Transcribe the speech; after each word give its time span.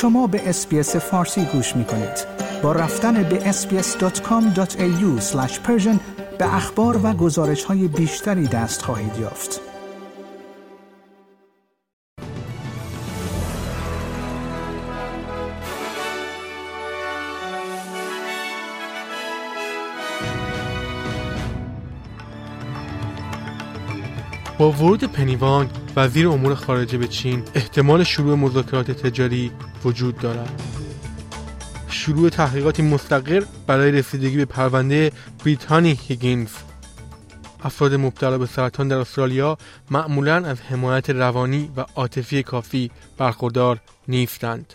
شما 0.00 0.26
به 0.26 0.48
اسپیس 0.48 0.96
فارسی 0.96 1.44
گوش 1.44 1.76
می 1.76 1.84
کنید. 1.84 2.26
با 2.62 2.72
رفتن 2.72 3.22
به 3.22 3.52
sbs.com.au 3.52 5.34
به 6.38 6.54
اخبار 6.54 7.00
و 7.02 7.12
گزارش 7.12 7.64
های 7.64 7.88
بیشتری 7.88 8.46
دست 8.46 8.82
خواهید 8.82 9.18
یافت. 9.20 9.60
با 24.58 24.72
ورود 24.72 25.04
پنیوانگ 25.04 25.70
وزیر 25.96 26.28
امور 26.28 26.54
خارجه 26.54 26.98
به 26.98 27.06
چین 27.06 27.42
احتمال 27.54 28.04
شروع 28.04 28.34
مذاکرات 28.34 28.90
تجاری 28.90 29.52
وجود 29.84 30.18
دارد. 30.18 30.62
شروع 31.88 32.28
تحقیقاتی 32.28 32.82
مستقر 32.82 33.44
برای 33.66 33.92
رسیدگی 33.92 34.36
به 34.36 34.44
پرونده 34.44 35.12
بریتانی 35.44 35.98
هیگینز. 36.08 36.48
افراد 37.62 37.94
مبتلا 37.94 38.38
به 38.38 38.46
سرطان 38.46 38.88
در 38.88 38.96
استرالیا 38.96 39.58
معمولا 39.90 40.34
از 40.34 40.60
حمایت 40.60 41.10
روانی 41.10 41.70
و 41.76 41.84
عاطفی 41.94 42.42
کافی 42.42 42.90
برخوردار 43.18 43.80
نیستند. 44.08 44.74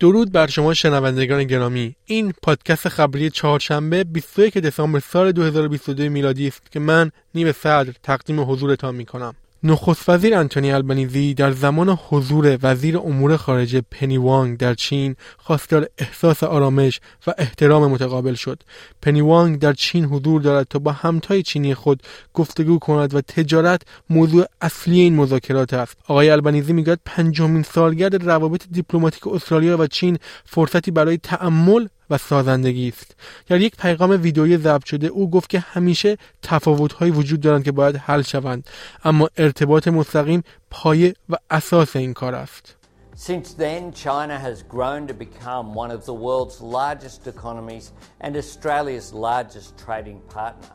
درود 0.00 0.32
بر 0.32 0.46
شما 0.46 0.74
شنوندگان 0.74 1.44
گرامی. 1.44 1.96
این 2.04 2.32
پادکست 2.42 2.88
خبری 2.88 3.30
چهارشنبه 3.30 4.04
21 4.04 4.58
دسامبر 4.58 5.00
سال 5.00 5.32
2022 5.32 6.10
میلادی 6.10 6.46
است 6.46 6.72
که 6.72 6.80
من 6.80 7.10
نیو 7.34 7.52
صدر 7.52 7.92
تقدیم 8.02 8.40
حضورتان 8.40 8.94
می 8.94 9.04
کنم 9.04 9.34
نخست 9.66 10.08
وزیر 10.08 10.34
انتونی 10.34 10.72
البنیزی 10.72 11.34
در 11.34 11.52
زمان 11.52 11.98
حضور 12.08 12.58
وزیر 12.62 12.98
امور 12.98 13.36
خارجه 13.36 13.82
پنی 13.90 14.18
وانگ 14.18 14.58
در 14.58 14.74
چین 14.74 15.16
خواستار 15.38 15.86
احساس 15.98 16.42
آرامش 16.42 17.00
و 17.26 17.32
احترام 17.38 17.90
متقابل 17.90 18.34
شد. 18.34 18.62
پنی 19.02 19.20
وانگ 19.20 19.58
در 19.58 19.72
چین 19.72 20.04
حضور 20.04 20.40
دارد 20.42 20.66
تا 20.70 20.78
با 20.78 20.92
همتای 20.92 21.42
چینی 21.42 21.74
خود 21.74 22.02
گفتگو 22.34 22.78
کند 22.78 23.14
و 23.14 23.20
تجارت 23.20 23.82
موضوع 24.10 24.44
اصلی 24.60 25.00
این 25.00 25.14
مذاکرات 25.16 25.74
است. 25.74 25.96
آقای 26.08 26.30
البنیزی 26.30 26.72
می‌گوید 26.72 27.00
پنجمین 27.04 27.62
سالگرد 27.62 28.24
روابط 28.24 28.62
دیپلماتیک 28.70 29.26
استرالیا 29.26 29.76
و 29.78 29.86
چین 29.86 30.18
فرصتی 30.44 30.90
برای 30.90 31.18
تأمل 31.18 31.86
و 32.10 32.18
سازندگی 32.18 32.88
است 32.88 33.16
در 33.46 33.60
یک 33.60 33.76
پیغام 33.76 34.10
ویدئویی 34.22 34.56
ضبط 34.58 34.84
شده 34.84 35.06
او 35.06 35.30
گفت 35.30 35.50
که 35.50 35.58
همیشه 35.58 36.18
تفاوت‌هایی 36.42 37.12
وجود 37.12 37.40
دارند 37.40 37.64
که 37.64 37.72
باید 37.72 37.96
حل 37.96 38.22
شوند 38.22 38.70
اما 39.04 39.28
ارتباط 39.36 39.88
مستقیم 39.88 40.44
پایه 40.70 41.14
و 41.28 41.36
اساس 41.50 41.96
این 41.96 42.12
کار 42.12 42.34
است 42.34 42.76
Since 43.16 43.54
then, 43.54 43.92
China 43.92 44.36
has 44.36 44.64
grown 44.64 45.06
to 45.06 45.14
become 45.14 45.72
one 45.72 45.92
of 45.92 46.04
the 46.04 46.12
world's 46.12 46.60
largest 46.60 47.28
economies 47.28 47.92
and 48.20 48.36
Australia's 48.36 49.12
largest 49.12 49.78
trading 49.78 50.20
partner. 50.22 50.72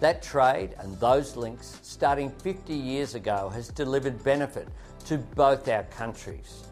That 0.00 0.22
trade 0.22 0.74
and 0.78 1.00
those 1.00 1.36
links, 1.36 1.78
starting 1.82 2.28
50 2.28 2.74
years 2.74 3.14
ago, 3.14 3.48
has 3.48 3.68
delivered 3.68 4.22
benefit 4.22 4.68
to 5.06 5.16
both 5.16 5.66
our 5.68 5.84
countries. 5.84 6.64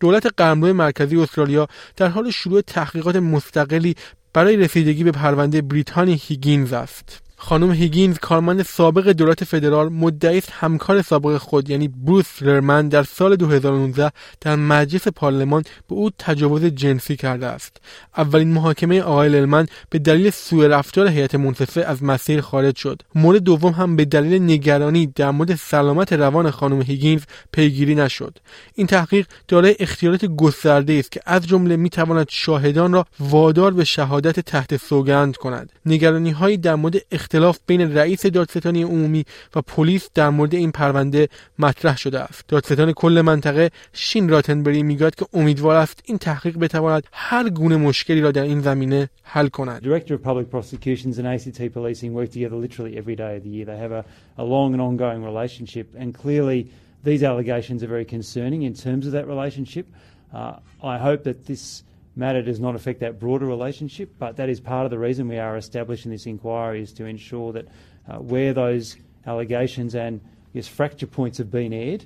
دولت 0.00 0.26
قلمرو 0.36 0.72
مرکزی 0.72 1.16
استرالیا 1.16 1.68
در 1.96 2.08
حال 2.08 2.30
شروع 2.30 2.60
تحقیقات 2.60 3.16
مستقلی 3.16 3.96
برای 4.32 4.56
رسیدگی 4.56 5.04
به 5.04 5.12
پرونده 5.12 5.62
بریتانی 5.62 6.20
هیگینز 6.22 6.72
است. 6.72 7.25
خانم 7.48 7.72
هیگینز 7.72 8.18
کارمند 8.18 8.62
سابق 8.62 9.08
دولت 9.12 9.44
فدرال 9.44 9.88
مدعی 9.88 10.38
است 10.38 10.48
همکار 10.52 11.02
سابق 11.02 11.36
خود 11.36 11.70
یعنی 11.70 11.88
بروس 11.88 12.42
لرمن 12.42 12.88
در 12.88 13.02
سال 13.02 13.36
2019 13.36 14.12
در 14.40 14.56
مجلس 14.56 15.08
پارلمان 15.08 15.62
به 15.62 15.94
او 15.94 16.10
تجاوز 16.18 16.64
جنسی 16.64 17.16
کرده 17.16 17.46
است. 17.46 17.76
اولین 18.16 18.52
محاکمه 18.52 19.00
آقای 19.00 19.28
لرمن 19.28 19.66
به 19.90 19.98
دلیل 19.98 20.30
سوء 20.30 20.66
رفتار 20.66 21.08
هیئت 21.08 21.34
منصفه 21.34 21.80
از 21.80 22.02
مسیر 22.02 22.40
خارج 22.40 22.76
شد. 22.76 23.02
مورد 23.14 23.42
دوم 23.42 23.72
هم 23.72 23.96
به 23.96 24.04
دلیل 24.04 24.42
نگرانی 24.42 25.06
در 25.06 25.30
مورد 25.30 25.54
سلامت 25.54 26.12
روان 26.12 26.50
خانم 26.50 26.82
هیگینز 26.82 27.22
پیگیری 27.52 27.94
نشد. 27.94 28.38
این 28.74 28.86
تحقیق 28.86 29.26
دارای 29.48 29.76
اختیارات 29.80 30.24
گسترده 30.24 30.92
است 30.92 31.12
که 31.12 31.20
از 31.26 31.46
جمله 31.46 31.76
می‌تواند 31.76 32.26
شاهدان 32.30 32.92
را 32.92 33.06
وادار 33.20 33.70
به 33.70 33.84
شهادت 33.84 34.40
تحت 34.40 34.76
سوگند 34.76 35.36
کند. 35.36 35.72
نگرانی 35.86 36.30
هایی 36.30 36.56
در 36.56 36.74
مورد 36.74 36.96
اختلاف 37.36 37.58
بین 37.66 37.94
رئیس 37.96 38.26
دادستانی 38.26 38.82
عمومی 38.82 39.24
و 39.54 39.60
پلیس 39.62 40.08
در 40.14 40.30
مورد 40.30 40.54
این 40.54 40.72
پرونده 40.72 41.28
مطرح 41.58 41.96
شده 41.96 42.20
است 42.20 42.44
دادستان 42.48 42.92
کل 42.92 43.20
منطقه 43.20 43.70
شین 43.92 44.28
راتنبری 44.28 44.82
می‌گوید 44.82 45.14
که 45.14 45.26
امیدوار 45.32 45.76
است 45.76 46.00
این 46.04 46.18
تحقیق 46.18 46.58
بتواند 46.58 47.02
هر 47.12 47.48
گونه 47.48 47.76
مشکلی 47.76 48.20
را 48.20 48.30
در 48.30 48.42
این 48.42 48.60
زمینه 48.60 49.08
حل 49.22 49.48
کند 49.48 49.82
these 57.04 57.22
allegations 57.22 57.84
are 57.84 57.92
very 57.96 58.08
concerning 58.16 58.62
in 58.68 58.74
terms 58.74 59.06
of 59.08 59.12
that 59.16 59.26
relationship. 59.34 59.86
Uh, 60.34 60.54
I 60.94 60.98
hope 60.98 61.20
that 61.28 61.38
this 61.46 61.84
matter 62.16 62.42
does 62.42 62.58
not 62.58 62.74
affect 62.74 63.00
that 63.00 63.20
broader 63.20 63.46
relationship, 63.46 64.10
but 64.18 64.36
that 64.36 64.48
is 64.48 64.58
part 64.58 64.84
of 64.84 64.90
the 64.90 64.98
reason 64.98 65.28
we 65.28 65.38
are 65.38 65.56
establishing 65.56 66.10
this 66.10 66.26
inquiry 66.26 66.82
is 66.82 66.92
to 66.94 67.04
ensure 67.04 67.52
that 67.52 67.68
uh, 68.08 68.16
where 68.16 68.52
those 68.52 68.96
allegations 69.26 69.94
and 69.94 70.20
yes, 70.52 70.66
fracture 70.66 71.06
points 71.06 71.38
have 71.38 71.50
been 71.50 71.72
aired, 71.72 72.04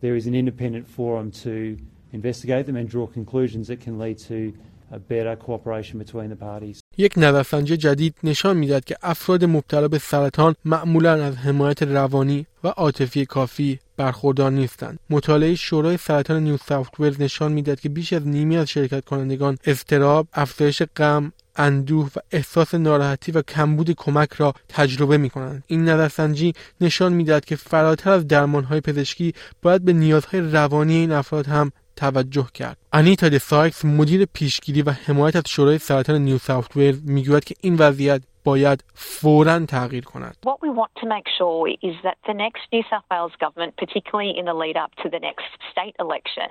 there 0.00 0.16
is 0.16 0.26
an 0.26 0.34
independent 0.34 0.86
forum 0.86 1.30
to 1.30 1.78
investigate 2.12 2.66
them 2.66 2.76
and 2.76 2.88
draw 2.88 3.06
conclusions 3.06 3.68
that 3.68 3.80
can 3.80 3.98
lead 3.98 4.18
to 4.18 4.52
a 4.90 4.98
better 4.98 5.34
cooperation 5.36 5.98
between 5.98 6.30
the 6.30 6.36
parties. 6.36 6.83
یک 6.98 7.12
نظرسنجی 7.16 7.76
جدید 7.76 8.14
نشان 8.24 8.56
می‌داد 8.56 8.84
که 8.84 8.96
افراد 9.02 9.44
مبتلا 9.44 9.88
به 9.88 9.98
سرطان 9.98 10.54
معمولا 10.64 11.24
از 11.24 11.36
حمایت 11.36 11.82
روانی 11.82 12.46
و 12.64 12.68
عاطفی 12.68 13.26
کافی 13.26 13.78
برخوردار 13.96 14.50
نیستند. 14.50 14.98
مطالعه 15.10 15.54
شورای 15.54 15.96
سرطان 15.96 16.42
نیو 16.42 16.56
ساوت 16.56 17.00
ولز 17.00 17.20
نشان 17.20 17.52
می‌داد 17.52 17.80
که 17.80 17.88
بیش 17.88 18.12
از 18.12 18.26
نیمی 18.26 18.56
از 18.56 18.70
شرکت 18.70 19.04
کنندگان 19.04 19.58
اضطراب، 19.64 20.28
افزایش 20.32 20.82
غم، 20.96 21.32
اندوه 21.56 22.10
و 22.16 22.18
احساس 22.30 22.74
ناراحتی 22.74 23.32
و 23.32 23.42
کمبود 23.42 23.90
کمک 23.90 24.32
را 24.32 24.54
تجربه 24.68 25.16
می 25.16 25.30
کنند. 25.30 25.64
این 25.66 25.88
نظرسنجی 25.88 26.52
نشان 26.80 27.12
می‌داد 27.12 27.44
که 27.44 27.56
فراتر 27.56 28.10
از 28.10 28.28
درمانهای 28.28 28.80
پزشکی 28.80 29.34
باید 29.62 29.84
به 29.84 29.92
نیازهای 29.92 30.40
روانی 30.40 30.94
این 30.94 31.12
افراد 31.12 31.46
هم 31.46 31.72
توجه 31.96 32.46
کرد. 32.54 32.76
انیتا 32.92 33.28
دسایکس 33.28 33.84
مدیر 33.84 34.24
پیشگیری 34.24 34.82
و 34.82 34.90
حمایت 34.90 35.36
از 35.36 35.44
شورای 35.48 35.78
سرطان 35.78 36.16
نیو 36.16 36.38
ساوت 36.38 36.76
ولز 36.76 37.02
می‌گوید 37.04 37.44
که 37.44 37.54
این 37.60 37.76
وضعیت 37.76 38.22
باید 38.44 38.84
فورا 38.94 39.58
تغییر 39.58 40.04
کند. 40.04 40.36
What 40.46 40.60
we 40.66 40.70
want 40.80 40.92
to 41.02 41.06
make 41.16 41.28
sure 41.38 41.68
is 41.90 41.96
that 42.06 42.16
the 42.30 42.36
next 42.44 42.62
New 42.72 42.84
South 42.90 43.06
Wales 43.10 43.36
government, 43.44 43.72
particularly 43.84 44.32
in 44.38 44.44
the 44.50 44.56
lead 44.62 44.76
up 44.84 44.92
to 45.02 45.08
the 45.14 45.20
next 45.28 45.48
state 45.72 45.96
election, 46.06 46.50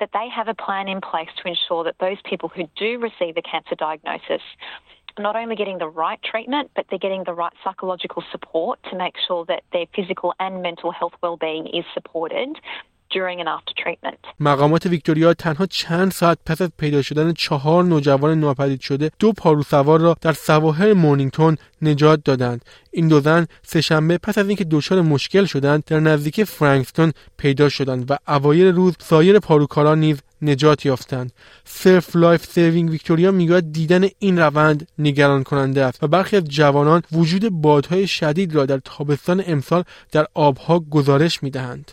that 0.00 0.10
they 0.16 0.28
have 0.38 0.48
a 0.54 0.56
plan 0.66 0.86
in 0.94 1.00
place 1.10 1.32
to 1.40 1.44
ensure 1.52 1.82
that 1.88 1.96
those 2.06 2.20
people 2.30 2.48
who 2.54 2.64
do 2.84 2.90
receive 3.08 3.34
a 3.36 3.44
cancer 3.52 3.76
diagnosis 3.86 4.44
not 5.28 5.34
only 5.42 5.56
getting 5.62 5.78
the 5.78 5.92
right 6.04 6.20
treatment, 6.32 6.66
but 6.76 6.84
they're 6.88 7.06
getting 7.06 7.24
the 7.24 7.38
right 7.42 7.56
psychological 7.64 8.22
support 8.32 8.76
to 8.88 8.94
make 9.04 9.16
sure 9.26 9.44
that 9.52 9.62
their 9.74 9.86
physical 9.96 10.30
and 10.44 10.62
mental 10.68 10.90
health 10.98 11.16
well-being 11.24 11.66
is 11.78 11.84
supported 11.96 12.50
during 13.10 13.40
and 13.40 13.48
after 13.48 13.74
treatment. 13.84 14.18
مقامات 14.40 14.86
ویکتوریا 14.86 15.34
تنها 15.34 15.66
چند 15.66 16.10
ساعت 16.10 16.38
پس 16.46 16.62
از 16.62 16.70
پیدا 16.78 17.02
شدن 17.02 17.32
چهار 17.32 17.84
نوجوان 17.84 18.40
ناپدید 18.40 18.80
شده 18.80 19.10
دو 19.18 19.32
پارو 19.32 19.62
سوار 19.62 20.00
را 20.00 20.16
در 20.20 20.32
سواحل 20.32 20.92
مورنینگتون 20.92 21.56
نجات 21.82 22.24
دادند. 22.24 22.64
این 22.90 23.08
دو 23.08 23.20
زن 23.20 23.46
سهشنبه 23.62 24.18
پس 24.18 24.38
از 24.38 24.48
اینکه 24.48 24.64
دچار 24.70 25.00
مشکل 25.00 25.44
شدند 25.44 25.84
در 25.84 26.00
نزدیکی 26.00 26.44
فرانکستون 26.44 27.12
پیدا 27.36 27.68
شدند 27.68 28.10
و 28.10 28.16
اوایل 28.28 28.66
روز 28.66 28.94
سایر 28.98 29.38
پاروکاران 29.38 30.00
نیز 30.00 30.22
نجات 30.42 30.86
یافتند. 30.86 31.32
Surf 31.64 32.16
Life 32.16 32.44
Saving 32.44 32.90
Victoria 32.90 33.30
می‌گوید 33.30 33.72
دیدن 33.72 34.08
این 34.18 34.38
روند 34.38 34.88
نگران 34.98 35.42
کننده 35.42 35.84
است 35.84 36.02
و 36.02 36.06
برخی 36.06 36.36
از 36.36 36.44
جوانان 36.44 37.02
وجود 37.12 37.48
بادهای 37.48 38.06
شدید 38.06 38.54
را 38.54 38.66
در 38.66 38.78
تابستان 38.78 39.42
امسال 39.46 39.84
در 40.12 40.26
آبها 40.34 40.80
گزارش 40.80 41.42
می‌دهند. 41.42 41.92